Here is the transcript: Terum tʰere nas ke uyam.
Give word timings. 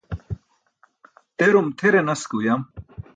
Terum 1.37 1.67
tʰere 1.77 2.01
nas 2.03 2.21
ke 2.29 2.35
uyam. 2.37 2.61